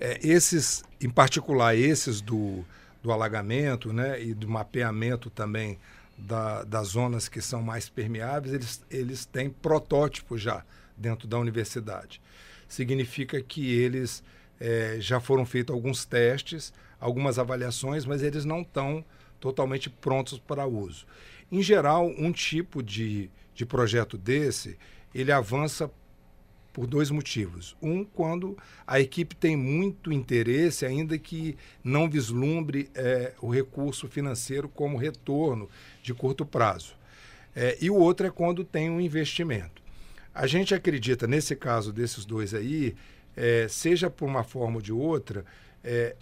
É, 0.00 0.18
esses, 0.26 0.82
em 0.98 1.10
particular 1.10 1.76
esses 1.76 2.22
do, 2.22 2.64
do 3.02 3.12
alagamento 3.12 3.92
né, 3.92 4.20
e 4.22 4.32
do 4.32 4.48
mapeamento 4.48 5.28
também 5.28 5.78
da, 6.16 6.64
das 6.64 6.88
zonas 6.88 7.28
que 7.28 7.40
são 7.40 7.62
mais 7.62 7.88
permeáveis, 7.88 8.54
eles, 8.54 8.84
eles 8.90 9.26
têm 9.26 9.50
protótipos 9.50 10.40
já 10.40 10.64
dentro 10.96 11.28
da 11.28 11.38
universidade. 11.38 12.20
Significa 12.66 13.42
que 13.42 13.74
eles 13.74 14.22
é, 14.58 14.96
já 15.00 15.20
foram 15.20 15.44
feitos 15.44 15.74
alguns 15.74 16.04
testes, 16.04 16.72
algumas 16.98 17.38
avaliações, 17.38 18.04
mas 18.04 18.22
eles 18.22 18.44
não 18.44 18.62
estão 18.62 19.04
totalmente 19.38 19.88
prontos 19.88 20.38
para 20.38 20.66
uso. 20.66 21.06
Em 21.50 21.62
geral, 21.62 22.06
um 22.06 22.30
tipo 22.30 22.82
de, 22.82 23.30
de 23.54 23.66
projeto 23.66 24.16
desse, 24.16 24.78
ele 25.14 25.32
avança 25.32 25.90
por 26.72 26.86
dois 26.86 27.10
motivos. 27.10 27.76
Um, 27.82 28.04
quando 28.04 28.56
a 28.86 29.00
equipe 29.00 29.34
tem 29.34 29.56
muito 29.56 30.12
interesse, 30.12 30.86
ainda 30.86 31.18
que 31.18 31.56
não 31.82 32.08
vislumbre 32.08 32.88
é, 32.94 33.32
o 33.40 33.50
recurso 33.50 34.08
financeiro 34.08 34.68
como 34.68 34.96
retorno 34.96 35.68
de 36.02 36.14
curto 36.14 36.46
prazo. 36.46 36.94
É, 37.54 37.76
e 37.80 37.90
o 37.90 37.96
outro 37.96 38.26
é 38.26 38.30
quando 38.30 38.64
tem 38.64 38.88
um 38.88 39.00
investimento. 39.00 39.82
A 40.32 40.46
gente 40.46 40.74
acredita, 40.74 41.26
nesse 41.26 41.56
caso 41.56 41.92
desses 41.92 42.24
dois 42.24 42.54
aí, 42.54 42.94
é, 43.36 43.66
seja 43.68 44.08
por 44.08 44.26
uma 44.26 44.44
forma 44.44 44.76
ou 44.76 44.82
de 44.82 44.92
outra, 44.92 45.44
é, 45.82 46.14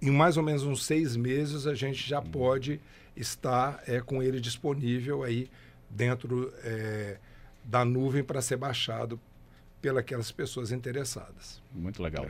em 0.00 0.10
mais 0.10 0.36
ou 0.36 0.42
menos 0.42 0.62
uns 0.62 0.84
seis 0.84 1.16
meses 1.16 1.66
a 1.66 1.74
gente 1.74 2.08
já 2.08 2.22
pode 2.22 2.80
estar 3.16 3.82
é, 3.86 4.00
com 4.00 4.22
ele 4.22 4.40
disponível 4.40 5.24
aí 5.24 5.50
dentro 5.90 6.52
é, 6.62 7.16
da 7.64 7.84
nuvem 7.84 8.22
para 8.22 8.40
ser 8.40 8.56
baixado 8.56 9.20
pelas 9.80 10.30
pessoas 10.32 10.72
interessadas. 10.72 11.62
Muito 11.72 12.02
legal. 12.02 12.26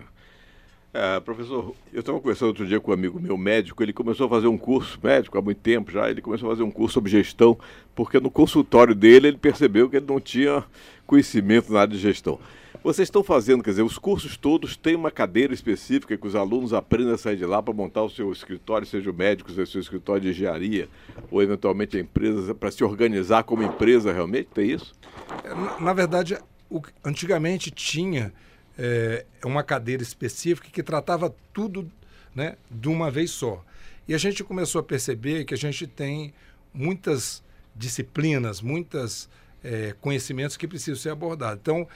É, 0.93 1.21
professor, 1.21 1.75
eu 1.93 2.01
estava 2.01 2.19
conversando 2.19 2.49
outro 2.49 2.67
dia 2.67 2.81
com 2.81 2.91
um 2.91 2.95
amigo 2.95 3.21
meu 3.21 3.37
médico, 3.37 3.83
ele 3.83 3.93
começou 3.93 4.27
a 4.27 4.29
fazer 4.29 4.47
um 4.47 4.57
curso 4.57 4.99
médico 5.03 5.37
há 5.37 5.43
muito 5.43 5.59
tempo 5.59 5.93
já, 5.93 6.09
ele 6.09 6.23
começou 6.23 6.49
a 6.49 6.53
fazer 6.53 6.63
um 6.63 6.71
curso 6.71 6.95
sobre 6.95 7.11
gestão, 7.11 7.59
porque 7.95 8.19
no 8.19 8.31
consultório 8.31 8.95
dele 8.95 9.29
ele 9.29 9.37
percebeu 9.37 9.91
que 9.91 9.97
ele 9.97 10.07
não 10.07 10.19
tinha 10.19 10.65
conhecimento 11.07 11.71
na 11.73 11.81
área 11.81 11.93
de 11.93 11.99
gestão. 11.99 12.41
Vocês 12.83 13.07
estão 13.07 13.23
fazendo, 13.23 13.63
quer 13.63 13.71
dizer, 13.71 13.83
os 13.83 13.99
cursos 13.99 14.37
todos 14.37 14.77
têm 14.77 14.95
uma 14.95 15.11
cadeira 15.11 15.53
específica 15.53 16.17
que 16.17 16.27
os 16.27 16.35
alunos 16.35 16.73
aprendem 16.73 17.13
a 17.13 17.19
sair 17.19 17.37
de 17.37 17.45
lá 17.45 17.63
para 17.63 17.75
montar 17.75 18.03
o 18.03 18.09
seu 18.09 18.33
escritório, 18.33 18.87
seja 18.87 19.11
o 19.11 19.15
médico, 19.15 19.51
seja 19.51 19.65
o 19.65 19.67
seu 19.67 19.81
escritório 19.81 20.23
de 20.23 20.31
engenharia, 20.31 20.89
ou 21.31 21.43
eventualmente 21.43 21.97
a 21.97 22.01
empresa, 22.01 22.55
para 22.55 22.71
se 22.71 22.83
organizar 22.85 23.43
como 23.43 23.63
empresa 23.63 24.13
realmente? 24.13 24.49
Tem 24.55 24.71
isso? 24.71 24.95
É, 25.45 25.49
na, 25.55 25.81
na 25.81 25.93
verdade, 25.93 26.39
o, 26.71 26.81
antigamente 27.05 27.71
tinha 27.71 28.33
é, 28.79 29.25
uma 29.45 29.63
cadeira 29.63 30.03
específica 30.03 30.69
que 30.71 30.83
tratava 30.83 31.35
tudo 31.53 31.91
né, 32.35 32.57
de 32.71 32.89
uma 32.89 33.11
vez 33.11 33.31
só. 33.31 33.65
E 34.07 34.15
a 34.15 34.19
gente 34.19 34.43
começou 34.45 34.81
a 34.81 34.85
perceber 34.85 35.45
que 35.45 35.55
a 35.55 35.57
gente 35.57 35.87
tem 35.87 36.33
muitas 36.73 37.43
disciplinas, 37.75 38.61
muitas 38.61 39.29
é, 39.63 39.95
conhecimentos 40.01 40.57
que 40.57 40.67
precisam 40.67 40.97
ser 40.97 41.11
abordados. 41.11 41.61
Então, 41.61 41.87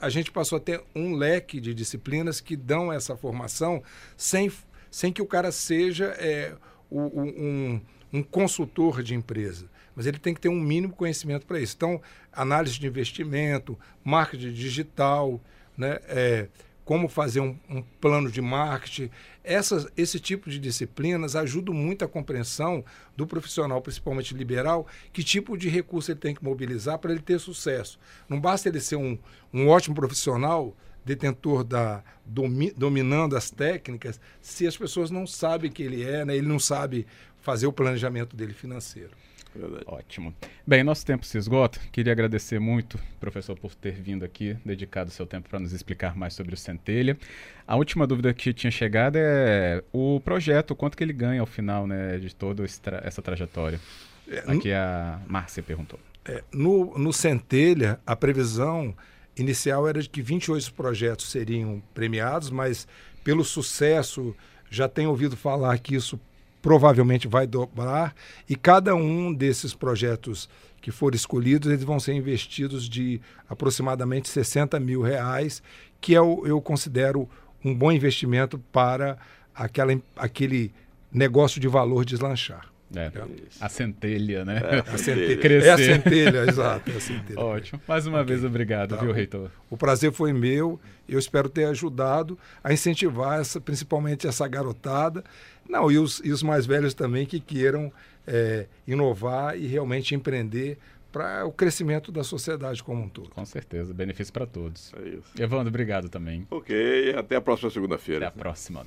a 0.00 0.08
gente 0.08 0.30
passou 0.30 0.56
a 0.56 0.60
ter 0.60 0.82
um 0.94 1.14
leque 1.14 1.60
de 1.60 1.74
disciplinas 1.74 2.40
que 2.40 2.56
dão 2.56 2.92
essa 2.92 3.16
formação 3.16 3.82
sem, 4.16 4.50
sem 4.90 5.12
que 5.12 5.22
o 5.22 5.26
cara 5.26 5.52
seja 5.52 6.06
é, 6.18 6.54
um, 6.90 7.80
um 8.12 8.22
consultor 8.22 9.02
de 9.02 9.14
empresa 9.14 9.68
mas 9.94 10.06
ele 10.06 10.18
tem 10.18 10.32
que 10.32 10.40
ter 10.40 10.48
um 10.48 10.58
mínimo 10.58 10.94
conhecimento 10.94 11.46
para 11.46 11.60
isso. 11.60 11.74
Então, 11.76 12.00
análise 12.32 12.78
de 12.78 12.86
investimento, 12.86 13.78
marketing 14.02 14.52
digital, 14.52 15.40
né, 15.76 15.98
é, 16.08 16.48
como 16.84 17.08
fazer 17.08 17.40
um, 17.40 17.56
um, 17.68 17.82
plano 18.00 18.30
de 18.30 18.40
marketing. 18.40 19.10
Essas, 19.44 19.86
esse 19.96 20.18
tipo 20.18 20.50
de 20.50 20.58
disciplinas 20.58 21.36
ajudam 21.36 21.74
muito 21.74 22.04
a 22.04 22.08
compreensão 22.08 22.84
do 23.16 23.26
profissional, 23.26 23.80
principalmente 23.80 24.34
liberal, 24.34 24.86
que 25.12 25.22
tipo 25.22 25.56
de 25.56 25.68
recurso 25.68 26.10
ele 26.10 26.18
tem 26.18 26.34
que 26.34 26.42
mobilizar 26.42 26.98
para 26.98 27.12
ele 27.12 27.20
ter 27.20 27.38
sucesso. 27.38 27.98
Não 28.28 28.40
basta 28.40 28.68
ele 28.68 28.80
ser 28.80 28.96
um, 28.96 29.18
um 29.52 29.68
ótimo 29.68 29.94
profissional, 29.94 30.74
detentor 31.04 31.64
da 31.64 32.02
domi, 32.24 32.72
dominando 32.76 33.36
as 33.36 33.50
técnicas, 33.50 34.20
se 34.40 34.66
as 34.66 34.76
pessoas 34.76 35.10
não 35.10 35.26
sabem 35.26 35.70
que 35.70 35.82
ele 35.82 36.02
é, 36.02 36.24
né, 36.24 36.36
ele 36.36 36.46
não 36.46 36.58
sabe 36.58 37.06
fazer 37.40 37.66
o 37.66 37.72
planejamento 37.72 38.36
dele 38.36 38.52
financeiro. 38.52 39.10
Verdade. 39.54 39.84
Ótimo. 39.86 40.34
Bem, 40.64 40.84
nosso 40.84 41.04
tempo 41.04 41.26
se 41.26 41.36
esgota. 41.36 41.80
Queria 41.90 42.12
agradecer 42.12 42.60
muito, 42.60 42.98
professor, 43.18 43.58
por 43.58 43.74
ter 43.74 43.92
vindo 43.92 44.24
aqui, 44.24 44.56
dedicado 44.64 45.10
seu 45.10 45.26
tempo 45.26 45.48
para 45.48 45.58
nos 45.58 45.72
explicar 45.72 46.16
mais 46.16 46.34
sobre 46.34 46.54
o 46.54 46.56
Centelha. 46.56 47.18
A 47.66 47.76
última 47.76 48.06
dúvida 48.06 48.32
que 48.32 48.52
tinha 48.52 48.70
chegado 48.70 49.16
é 49.16 49.82
o 49.92 50.20
projeto, 50.20 50.76
quanto 50.76 50.96
que 50.96 51.02
ele 51.02 51.12
ganha 51.12 51.40
ao 51.40 51.46
final 51.46 51.86
né, 51.86 52.18
de 52.18 52.34
toda 52.34 52.64
essa 52.64 53.20
trajetória? 53.20 53.80
É, 54.28 54.38
aqui 54.46 54.72
a 54.72 55.20
Márcia 55.26 55.62
perguntou. 55.62 55.98
É, 56.24 56.44
no, 56.52 56.96
no 56.96 57.12
Centelha, 57.12 57.98
a 58.06 58.14
previsão 58.14 58.94
inicial 59.40 59.88
era 59.88 60.02
de 60.02 60.08
que 60.08 60.22
28 60.22 60.72
projetos 60.74 61.30
seriam 61.30 61.82
premiados, 61.94 62.50
mas 62.50 62.86
pelo 63.24 63.44
sucesso, 63.44 64.34
já 64.70 64.88
tenho 64.88 65.10
ouvido 65.10 65.36
falar 65.36 65.78
que 65.78 65.94
isso 65.94 66.18
provavelmente 66.62 67.26
vai 67.26 67.46
dobrar 67.46 68.14
e 68.48 68.54
cada 68.54 68.94
um 68.94 69.32
desses 69.32 69.74
projetos 69.74 70.48
que 70.80 70.90
forem 70.90 71.16
escolhidos, 71.16 71.70
eles 71.70 71.84
vão 71.84 72.00
ser 72.00 72.14
investidos 72.14 72.88
de 72.88 73.20
aproximadamente 73.48 74.28
60 74.28 74.78
mil 74.80 75.02
reais, 75.02 75.62
que 76.00 76.12
eu, 76.12 76.42
é 76.44 76.50
eu 76.50 76.60
considero 76.60 77.28
um 77.62 77.74
bom 77.74 77.92
investimento 77.92 78.58
para 78.72 79.18
aquela, 79.54 80.00
aquele 80.16 80.72
negócio 81.12 81.60
de 81.60 81.68
valor 81.68 82.04
deslanchar. 82.04 82.69
É, 82.94 83.12
a 83.60 83.68
centelha, 83.68 84.44
né? 84.44 84.60
É 84.64 84.78
a 84.78 84.98
centelha, 84.98 85.36
Crescer. 85.36 85.68
É 85.68 85.72
a 85.72 85.78
centelha 85.78 86.38
exato. 86.48 86.90
É 86.90 86.96
a 86.96 87.00
centelha. 87.00 87.40
Ótimo. 87.40 87.80
Mais 87.86 88.06
uma 88.06 88.20
okay. 88.20 88.34
vez, 88.34 88.44
obrigado, 88.44 88.96
tá. 88.96 89.02
viu, 89.02 89.12
reitor? 89.12 89.50
O 89.68 89.76
prazer 89.76 90.12
foi 90.12 90.32
meu. 90.32 90.80
Eu 91.08 91.18
espero 91.18 91.48
ter 91.48 91.64
ajudado 91.64 92.38
a 92.62 92.72
incentivar 92.72 93.40
essa, 93.40 93.60
principalmente 93.60 94.26
essa 94.26 94.46
garotada 94.46 95.24
não, 95.70 95.90
e 95.90 95.98
os, 95.98 96.20
e 96.24 96.32
os 96.32 96.42
mais 96.42 96.66
velhos 96.66 96.94
também 96.94 97.24
que 97.24 97.38
queiram 97.38 97.92
é, 98.26 98.66
inovar 98.86 99.56
e 99.56 99.66
realmente 99.66 100.14
empreender 100.14 100.78
para 101.12 101.44
o 101.44 101.52
crescimento 101.52 102.10
da 102.12 102.24
sociedade 102.24 102.82
como 102.82 103.02
um 103.02 103.08
todo. 103.08 103.30
Com 103.30 103.44
certeza, 103.44 103.94
benefício 103.94 104.32
para 104.32 104.46
todos. 104.46 104.92
É 104.94 105.08
isso. 105.08 105.42
Evandro, 105.42 105.68
obrigado 105.68 106.08
também. 106.08 106.46
Ok, 106.50 107.14
até 107.16 107.36
a 107.36 107.40
próxima 107.40 107.70
segunda-feira. 107.70 108.26
Até 108.26 108.38
a 108.38 108.42
próxima. 108.42 108.84